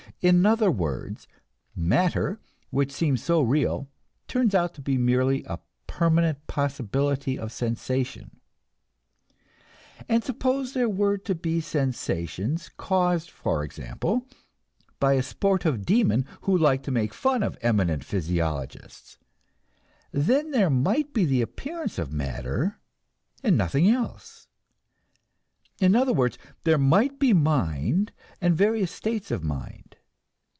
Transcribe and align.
In 0.19 0.45
other 0.45 0.69
words, 0.69 1.27
"matter," 1.75 2.39
which 2.69 2.91
seems 2.91 3.23
so 3.23 3.41
real, 3.41 3.89
turns 4.27 4.53
out 4.53 4.75
to 4.75 4.81
be 4.81 4.95
merely 4.95 5.43
"a 5.45 5.57
permanent 5.87 6.45
possibility 6.45 7.39
of 7.39 7.51
sensation." 7.51 8.39
And 10.07 10.23
suppose 10.23 10.73
there 10.73 10.87
were 10.89 11.17
to 11.17 11.33
be 11.33 11.59
sensations, 11.59 12.69
caused, 12.77 13.31
for 13.31 13.63
example, 13.63 14.27
by 14.99 15.13
a 15.13 15.23
sportive 15.23 15.87
demon 15.87 16.27
who 16.41 16.55
liked 16.55 16.85
to 16.85 16.91
make 16.91 17.15
fun 17.15 17.41
of 17.41 17.57
eminent 17.61 18.03
physiologists 18.03 19.17
then 20.11 20.51
there 20.51 20.69
might 20.69 21.13
be 21.15 21.25
the 21.25 21.41
appearance 21.41 21.97
of 21.97 22.13
matter 22.13 22.79
and 23.43 23.57
nothing 23.57 23.89
else; 23.89 24.47
in 25.79 25.95
other 25.95 26.13
words, 26.13 26.37
there 26.63 26.77
might 26.77 27.17
be 27.17 27.33
mind, 27.33 28.11
and 28.39 28.55
various 28.55 28.91
states 28.91 29.31
of 29.31 29.43
mind. 29.43 29.87